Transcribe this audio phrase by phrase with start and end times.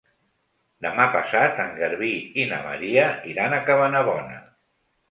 [0.85, 2.11] Demà passat en Garbí
[2.45, 3.05] i na Maria
[3.35, 4.43] iran a Cabanabona.